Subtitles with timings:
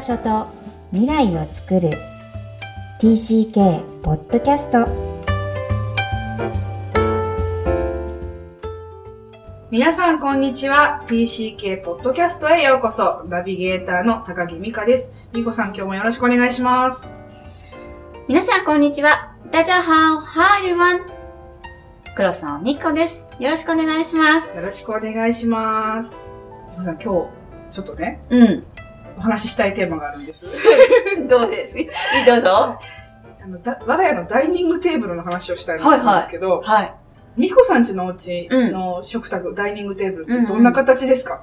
[0.00, 0.46] 場所と
[0.92, 1.90] 未来を作る
[3.02, 4.88] TCK ポッドキャスト
[9.70, 17.12] 皆さんこんにちは TCK ポッドキャストへようこそナビゲーターの高木美香です美子さん今日もよろしくお願いします
[18.26, 19.34] 皆さん、こんにちは。
[19.50, 20.20] 大家好。
[20.20, 21.02] Hi, everyone.
[22.16, 23.32] 黒沢みっこです。
[23.40, 24.56] よろしくお願いします。
[24.56, 26.30] よろしくお願いします
[26.70, 27.40] 美子さん今日
[27.70, 28.64] ちょっとねうん。
[29.20, 30.50] お話ししたいテーマがあるんです
[31.28, 31.76] どうです？
[32.26, 32.78] どうぞ。
[33.42, 35.84] あのだ我が家のダイニングテーブルの話をしたいんで
[36.22, 36.94] すけど、はい。
[37.36, 41.42] 美子さん家のお家の食卓、ダイニングテーブルってどんな形ですか、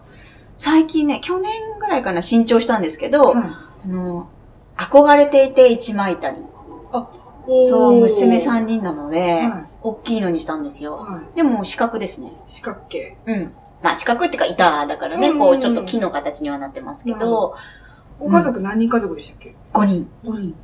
[0.57, 3.43] 最近ね、去年ぐらいかな、新調したんですけど、はい
[3.85, 4.27] あの、
[4.75, 6.45] 憧れていて一枚板に。
[7.69, 10.95] そう、娘さん、ん人なので、は大きいのにしたんですよ。
[10.97, 12.33] はい、でも四角ですね。
[12.45, 13.53] 四角形うん。
[13.81, 17.55] まあ四角っていうか板だからね、うんこうちょっと木の形にはなってますけど、
[18.19, 20.09] ご家族何人家族でしたっけ、5人。
[20.23, 20.55] 5人。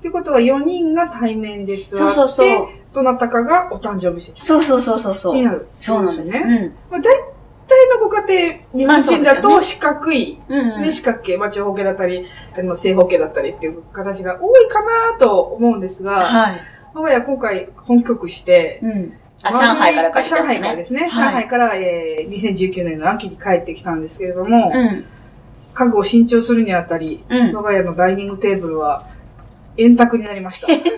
[0.00, 2.68] ってことは4人が対面で座って、そうそうそう。
[2.92, 5.34] どなたかがお誕生日席そうそうそうそうそう。
[5.34, 5.68] になる。
[5.78, 6.44] そうなんですね。
[6.44, 6.72] ね。
[6.90, 7.14] まあ、大
[7.68, 10.58] 体のご家庭、日本人だと四角い、うん。
[10.58, 12.26] うん、ね、四角形、まあ、長方形だったり、
[12.58, 16.60] あの正方形だったりっていう形が多いかなと思うんですが、はい。
[16.94, 19.12] 我が家今回本局して、うん。
[19.42, 21.08] あ、上海から帰ってきたん上海からですね。
[21.08, 25.04] 上海から、えー、2019年の秋に帰ってきたんですけれども、うん。
[25.72, 27.54] 家具を新調するにあたり、うん。
[27.56, 29.06] 我が家のダイニングテーブルは
[29.76, 30.66] 円卓になりました。
[30.72, 30.90] 円卓？
[30.90, 30.92] っ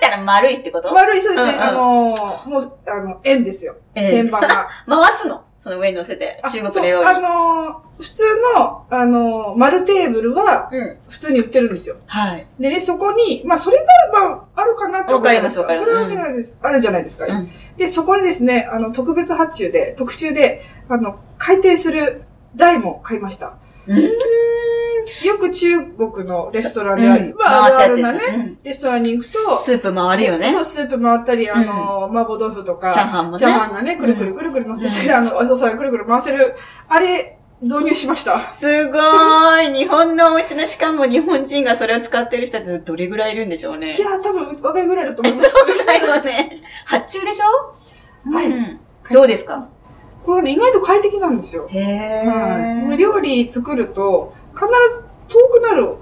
[0.00, 0.92] てのは丸いってこと？
[0.92, 1.52] 丸い、そうですね。
[1.52, 3.76] うんうんあのーもう、あの、円ですよ。
[3.94, 4.68] え天板が。
[4.88, 5.42] 回すの？
[5.60, 7.08] その上に乗せて、中国のように。
[7.10, 8.22] あのー普通
[8.56, 10.98] の、あのー丸テーブルはうん。
[11.06, 11.96] 普通に売ってるんですよ。
[12.06, 12.46] はい。
[12.58, 13.84] でね、そこに、まあ、それが、
[14.30, 16.56] まあ、あるかなとわかりますわかりますそれはわけないです。
[16.62, 17.26] あるじゃないですか。
[17.26, 22.22] うんで、そこにですね、あの、特別発注で、特注で、あの、回転する
[22.56, 23.58] 台も買いました。
[23.86, 23.98] うーん。
[25.24, 28.54] よく中国のレストランである、うんまあ、あ回るあるなね。
[28.62, 30.60] レストランに行くと、スープ回るよねそ。
[30.60, 33.38] う、スープ回ったり、あの、麻婆豆腐とか、チャーハンもね。
[33.38, 36.54] チャーハンがね、くるくるくるくる乗せて、うんあの、お皿くるくる回せる、
[36.88, 38.40] あれ、導入しました。
[38.50, 39.74] すごーい。
[39.74, 43.94] 日本のお家の、しかも日本人がそれを使ってる人たちどれぐらいいるんでしょうね。
[43.94, 45.50] いやー、多分、若いぐらいだと思います。
[45.50, 46.56] そうだよね。
[46.86, 48.30] 発注でしょ？
[48.32, 48.80] はいうん
[49.12, 49.68] どうですか？
[50.24, 51.66] これね、意外と快適なんですよ。
[51.70, 51.80] へ
[52.26, 52.94] はい。
[52.94, 52.96] ー。
[52.96, 54.34] 料理作ると、
[54.66, 55.94] 必ず遠くなる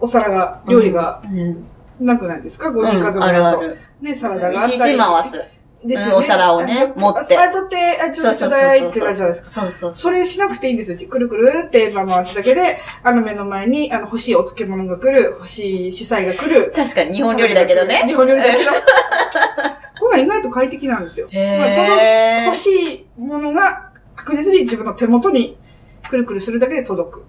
[0.00, 1.66] お皿が、料理がうん。
[1.98, 3.12] なくないですか、う5人家ん。
[3.12, 3.60] 族あるあだと。
[3.62, 3.76] る。
[4.00, 4.92] ね、サラダがあっいちたり。
[4.92, 5.40] いち回す。
[5.84, 6.12] ですよね。
[6.12, 9.62] うんお皿をね持ってあ、あ取って、あ、ちょっとちょうだいってなるじゃないですか。
[9.62, 10.98] そうそうそれしなくていいんですよ。
[11.08, 16.72] くるくるって回すだけで、 あの目の前に、あの欲しいお漬物が来る、欲しい主菜が来る。
[16.74, 18.02] 確かに日本料理だけどね。
[18.06, 18.70] 日本料理だけど。
[20.00, 21.28] これが意外と快適なんですよ。
[21.30, 22.44] へー。
[22.44, 22.70] 欲し
[23.16, 25.56] いものが確実に自分の手元に
[26.08, 27.24] くるくるするだけで届く。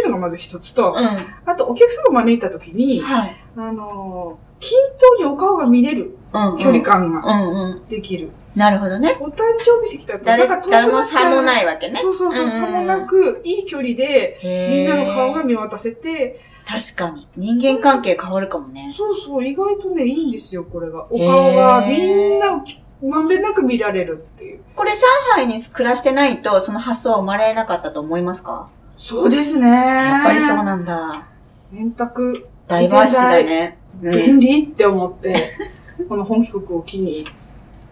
[0.00, 1.06] っていうのがまず一つと、うん。
[1.46, 3.36] あとお客様を招いた時に、はい。
[3.56, 6.58] あのー均等にお顔が見れるうん。
[6.58, 7.88] 距離感がうんうん。
[7.88, 8.30] できる。
[8.56, 9.16] なるほどね。
[9.20, 11.98] お誕生日席だと、誰、なんか遠く誰も差もないわけね。
[12.00, 17.28] そうそうそう、うん差もなく、いい距離で、みみんなの顔が見渡せて、確かに。
[17.36, 18.90] 人間関係変わるかもね。
[18.96, 21.04] そうそう、意外とね、いいんですよ、これが。
[21.10, 22.60] お顔がみんなを
[23.06, 24.60] まんべんなく見られるっていう。
[24.74, 24.98] これ上
[25.34, 28.68] 海に暮らしてないと、その発想は生まれなかったと思いますか？
[28.96, 29.68] そうですね。
[29.68, 31.26] やっぱりそうなんだ。
[31.74, 33.78] 円卓、ダイバーシティだね。
[33.78, 35.52] うん便利って思って、
[36.08, 37.26] この本気国を機に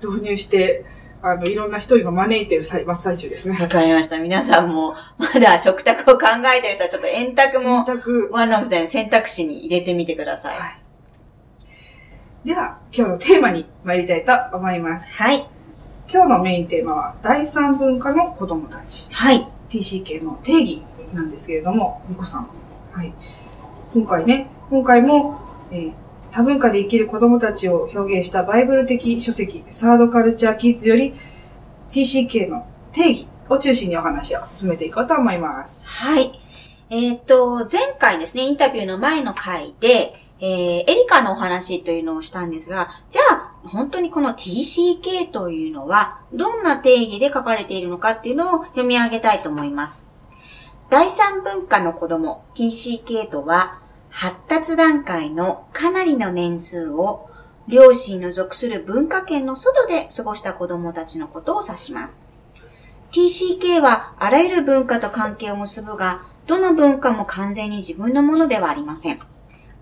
[0.04, 0.84] 導入して、
[1.22, 3.56] あの、いろんな人を今招いてる最真っ最中ですね。
[3.58, 4.18] わかりました。
[4.18, 6.26] 皆さんも、まだ食卓を考
[6.56, 8.28] えてる人は、ちょっと円卓円も、卓。
[8.32, 10.58] ワンオブザ選択肢に入れてみてください。
[10.58, 10.66] は
[12.44, 12.48] い。
[12.48, 15.14] では、今日のテーマに参りたいと思います。
[15.14, 15.46] はい。
[16.12, 19.08] 今日のメインテーマは、第三文化の子供たち。
[19.12, 19.46] はい。
[19.69, 20.82] TCK の定義
[21.12, 22.49] なんですけれども、みこさん。
[22.93, 23.12] はい。
[23.93, 25.39] 今回ね、今回も、
[25.71, 25.93] えー
[26.32, 31.14] 多文化で生きる子供たちを表現したバイブル的書籍、サードカルチャーキッズより
[31.93, 35.87] TCK の定義を中心にお話を進めていこうと思います。
[35.87, 36.32] はい。
[36.88, 50.12] えっ、と、前回ですね、インタビューの前の回で、えー、エリカのお話というのをしたんですが、じゃあ、本当にこの TCK というのは、どんな定義で書かれているのかっていうのを読み上げたいと思います。
[50.93, 53.81] 第三文化の子供 TCK とは、
[54.11, 57.31] 発達段階のかなりの年数を、
[57.67, 62.21] 両親の属する文化圏の外で過ごした子供たちのことを指します。
[63.11, 69.19] TCK はあらゆる文化と関係を結ぶが、どの文化も完全に自分のものではありません。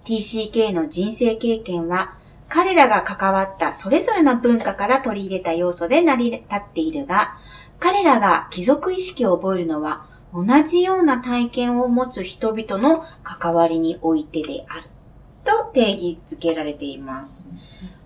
[0.04, 2.18] TCK の人生経験は、
[2.48, 7.36] 彼らが関わったそれぞれの文化から取り入れた要素で成り立っているが、
[7.80, 14.82] 彼らが貴族意識を覚えるのは、同じような体験を持つ人々の関わりにおいてである。
[15.44, 17.48] と定義づけられています。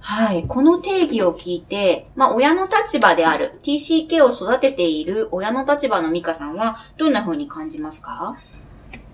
[0.00, 0.44] はい。
[0.46, 8.36] この定義を聞いて、まあ、親の立場である、TCK を育てている親の立場のミカさんは、どんな風に感じますか？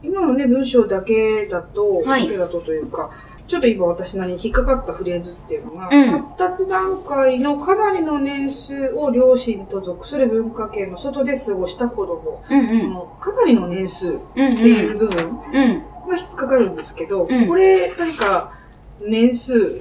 [0.03, 3.11] 今のね、文章だけだと、はいだけだとというか、
[3.51, 12.43] ちょっと今私なりに引っかかったフレーズっていうのが、うん発達段階のかなりの年数を両親と属する文化圏の外で過ごした子供。
[12.49, 14.47] うんこのかなりの年数っうん。
[14.47, 15.39] うんていう部分うん。
[16.09, 18.53] が引っかかるんですけど、うんこれ何か
[19.05, 19.81] 年数、例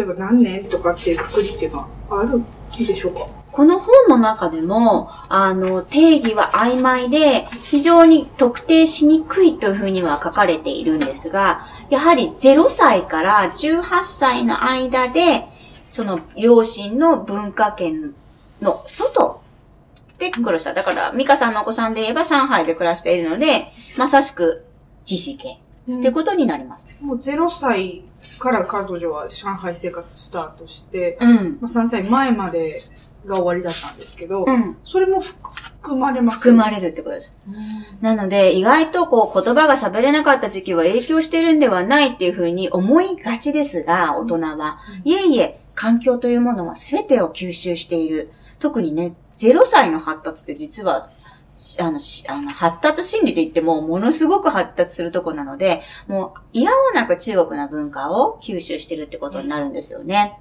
[0.00, 1.88] えば何年とかっていうくくりっていうのは
[2.22, 2.46] あるん
[2.86, 3.26] でしょうか？
[3.54, 15.46] この本の中でも、あの、定義は曖昧で、非常に特定しにくいというふうには書かれているんですが、やはり0歳から18歳の間で、
[15.88, 18.12] その両親の文化圏
[18.60, 19.40] の外
[20.18, 20.74] で暮らした。
[20.74, 24.64] だから、ミカさんのお子さんで言えば上海で暮らしているので、まさしく
[25.90, 26.86] ってことになります。
[27.00, 28.04] もう0歳
[28.38, 31.58] から彼女は上海生活スタートして、うん。
[31.60, 32.82] まあ、3歳前まで
[33.26, 34.76] が終わりだったんですけど、うん。
[34.82, 35.52] それも含
[35.84, 37.36] 含まれます含まれるってことです。
[38.00, 44.78] なので、意外とこう言葉が喋れなかった時期は影響してるんではないっていうふうに思いがちですが、大人は。
[45.04, 48.32] いえいえ、環境というものは全てを吸収している。
[48.60, 51.23] 特にね、0歳の発達って実は、し
[51.80, 60.38] あの、しあの発達心理で言っても、ものすごく発達するとこなので、もう、嫌おなく中国の文化を吸収してるってことになるんですよね。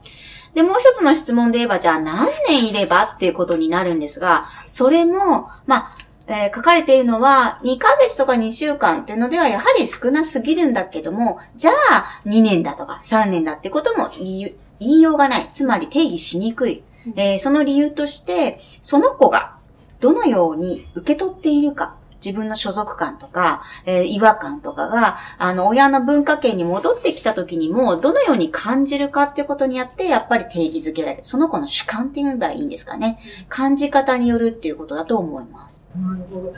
[0.54, 5.95] で、もう一つの質問で言えば、じゃあ何年いればっていうことになるんですが、それも、まあ、
[6.27, 15.50] えー書かれているのは、2ヶ月とか2週間っていうのではやはり少なすぎるんだけども、じゃあ2年だとか3年だってことも言い言いようがない。
[15.51, 16.83] つまり定義しにくい。
[17.18, 19.57] えーその理由として、その子が
[20.04, 21.96] どのように受け取っているか。
[22.24, 31.24] 自分の所属感とか、えー違和感とかが、あの、親の文化圏に戻ってきた時にも、どのように感じるかっていうことによって、やっぱり定義づけられる。
[31.24, 33.18] その子の主観って言えばいいんですかね。
[33.48, 35.82] 感じ方によるっていうことだと思います。
[35.96, 36.48] なるほど。
[36.48, 36.56] やっ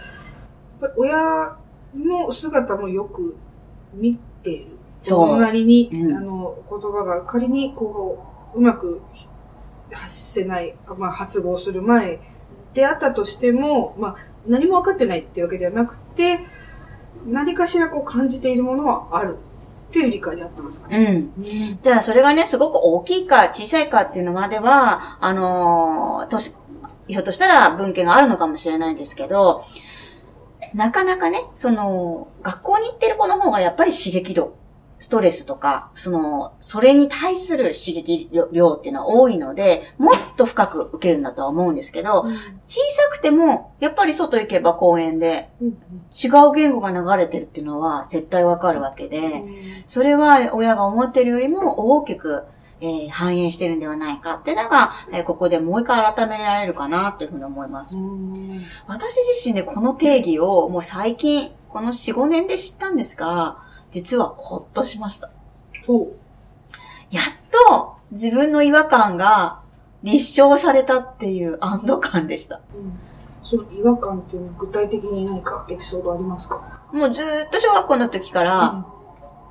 [0.81, 1.57] ぱり親
[1.95, 3.35] の姿もよく
[3.93, 4.71] 見ている。
[5.01, 8.23] そうなりに、うんあの、言葉が仮にこ
[8.55, 9.01] う、うまく
[9.91, 12.19] 発せない、まあ、発語する前
[12.75, 16.41] であったとしても、まあ、何も分かってないっていうわけではなくて、
[17.25, 19.37] 何かしらこう感じているものはある
[19.89, 21.41] っていう理解であったんですかねう。
[21.41, 21.79] ん。
[21.81, 26.55] じゃあ、それがね、すごく大きいか小さいかっていうのまでは、あのー年、
[27.07, 29.63] ひょっとしたら文献があるのかもしれないんですけど、
[30.73, 34.57] なかなかね、その、学校に行ってる子の方がやっぱり刺激度、
[34.99, 42.29] ストレスとか、その、それに対する刺激量っていうのは多いので、もっと深く受けるんだとは思うんですけど、小
[42.91, 45.77] さくても、やっぱり外行けば公園でうん
[46.11, 49.49] 違う言語が流れてるっていうのは絶対わかるわけで、うん。
[49.85, 52.43] それは親が思ってるよりも大きく、
[52.81, 57.97] えー反映してるんではないかっていうのが、えーここでもう一回改められるかなというふうに思います。
[57.97, 58.63] うん。
[58.87, 63.64] 私自身でこの定義をもう最近、この4、5年で知ったんですが、
[63.95, 65.31] 実はほっとしました。
[65.85, 66.11] そう。
[67.09, 69.61] やっと自分の違和感が
[70.03, 72.59] 立証されたっていう安堵感でした。
[72.75, 72.99] うん
[73.41, 76.87] その違和感っていうのは具体的に何かエピソードありますか？
[76.91, 78.85] もうずーっと小学校の時から、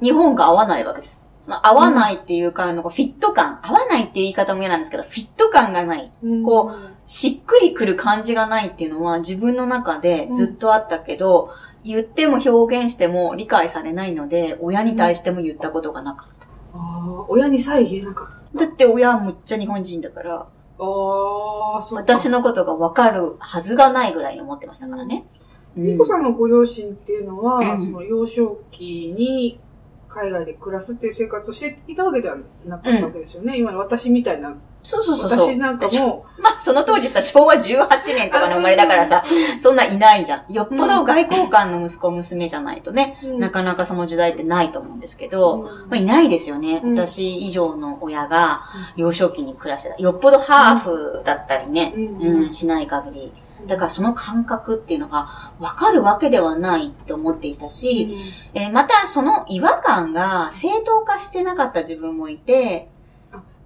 [0.02, 1.22] 日本が合わないわけです。
[1.42, 6.12] その合わないっていうか、あのフィット感、合わないっていう言い方も嫌なんですけど、フィット感がない。
[6.24, 6.74] うんこ
[7.06, 11.50] しっくりくる感じがないっていうのは自分の中でずっとあったけど、
[11.84, 16.28] 言っても表現しても理解されないので、親に対しても言ったことがなかっ
[16.74, 18.58] ああ、親にさえ言えなかった。
[18.58, 18.66] た。
[18.66, 22.02] だって親はむっちゃ日本人だから、ああ、そうか。
[22.02, 25.26] 私のことがわかるはずがないぐらいに思ってましたからね。
[25.38, 25.44] うん
[25.76, 29.58] みこさんのご両親っていうのは、うんその幼少期に
[30.06, 33.58] 海外で暮らすっていう生活をしていたわけではなかったわけですよね。
[33.58, 34.56] 今私みたいな。
[34.84, 35.48] そうそうそうそう。
[35.48, 39.24] 私なんかも、 まあ、その当時さ、昭和18年とかの生まれだからさ、
[39.58, 40.52] そんないないじゃん。
[40.52, 46.82] よっぽど外交官の息子娘じゃないとね、なかなかその時代ってないと思うんですけど、まあ、いないですよね。
[46.84, 48.62] うん私以上の親が
[48.96, 49.96] 幼少期に暮らしてた。
[49.96, 53.32] よっぽどハーフだったりね、うんうん、しない限り。
[53.66, 58.16] だからその感覚っていうのが分かるわけではないと思っていたし、
[58.52, 62.90] えーまたその違和感が正当化してなかった自分もいて、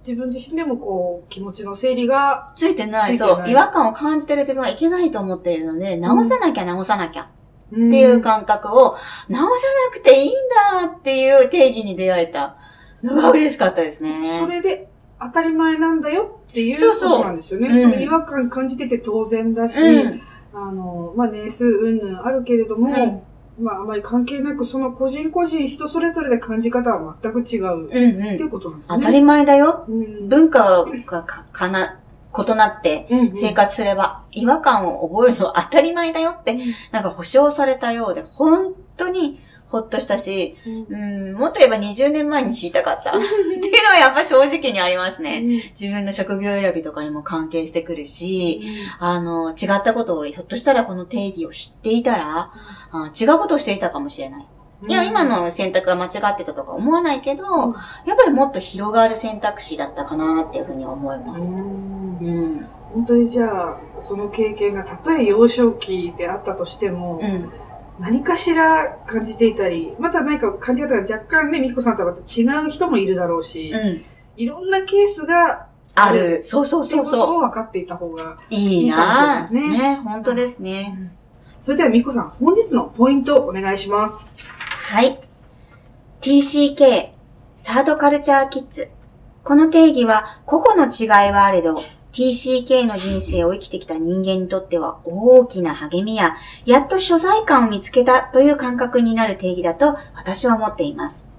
[0.09, 7.23] 自分自身でもこう、気持ちの整理が、ついてない、そう、違和感を感じてる自分はいけないと思っているので、直さなきゃ直さなきゃ。
[7.23, 7.27] っ
[7.71, 8.95] っていう感覚を、
[9.29, 10.33] 直さなくていいん
[10.81, 12.57] だっていう定義に出会えた。
[13.03, 14.39] のが嬉しかったですね。
[14.39, 14.89] それで
[15.21, 17.17] 当たり前なんだよっていうこそうそう。
[17.19, 17.69] となんですよね。
[17.69, 17.79] うん。
[17.79, 20.21] その違和感感じてて当然だし、うん。
[20.53, 23.21] あの、まあ、年数云々あるけれども、うん
[23.59, 27.87] まあ、あまり関係なく、その個人個人人それぞれで感じ方は全く違う。
[27.87, 28.37] っうんうん。
[28.37, 28.97] ていうことなんですね。
[28.97, 29.85] 当たり前だよ。
[29.87, 30.29] うん。
[30.29, 31.99] 文化がかかな、
[32.37, 36.57] 異なって生活すれば違和感を覚えるのは当たり前だよって、
[36.91, 39.39] なんか保証されたようで、本当に
[39.69, 40.57] ほっとしたし、
[40.89, 43.11] うん、もっと言えば20年前に知りたかった。
[43.13, 45.41] っていうのはやっぱ正直にありますね。
[45.79, 48.61] 自分の職業選びとかにも関係してくるし、
[48.99, 52.51] あの、違ったことを、ひょっとしたらこの定義を知っていたら、
[52.91, 54.47] あ違うことをしていたかもしれない。
[54.87, 57.73] いや、今の選択が間違ってたとか思わないけど、うん
[58.05, 61.55] やっぱりもっと広がる選択肢だったかなっていうふうに思います。
[61.55, 62.65] うんうん。
[62.93, 67.51] 本当にじゃあ、その経験がたとえ幼少期であったとしても、うん。
[67.99, 74.01] 何かしら感じていたり、また何か感じ方が若干ね、みきこさんとはまた違う人もいるだろうし、うん。
[74.37, 76.41] いろんなケースがある。
[76.41, 78.31] そうそうっていことそううそを分かっていた方が。
[78.31, 78.37] う。
[78.49, 79.95] いいいいかなもしれないねね。
[79.97, 81.11] 本当ですね。
[81.59, 84.29] それではみきこさん、本日のポイントをお願いします。
[84.37, 85.19] はい。
[86.21, 87.09] TCK、
[87.57, 88.89] サードカルチャーキッズ。
[89.43, 96.35] この定義は個々の違いはあれど、TCK の人生を生きてきた人間にとっては大きな励みや、
[96.65, 101.31] やっと所在感を見つけたという感覚になる定義だと私は思っています。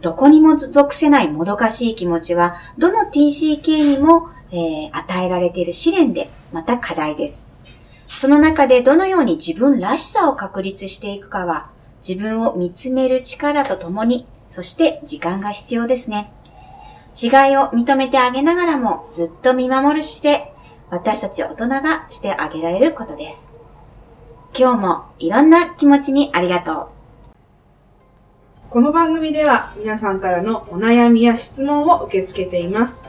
[0.00, 7.48] どこにも属せないもどかしい気持ちは、どの TCK にも、えー与えられている試練で、また課題です。
[8.16, 11.70] その中でどのように自分らしさを確立していくかは、
[12.06, 16.32] 自分を見つめる力とともに、そして時間が必要ですね。
[17.20, 20.52] 違いを認めてあげながらもずっと見守る姿勢、
[20.88, 23.54] 私たち大人がしてあげられることです。
[24.56, 26.86] 今日もいろんな気持ちにありがとう。
[28.70, 33.08] この番組では皆さんからのお悩みや質問を受け付けています。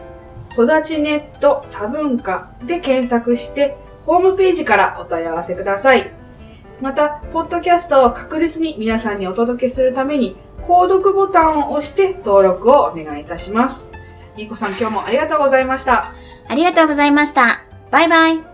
[0.52, 6.12] 育ちネット多文化で検索して、ホームページからお問い合わせください。
[6.82, 13.92] また、ポッドキャストを確実に皆さんにお届けするために、購読ボタンを押して登録をお願いいたします。
[14.38, 16.14] みこさん今日もありがとうございました。
[16.48, 17.62] ありがとうございました。
[17.92, 18.49] バイバイ。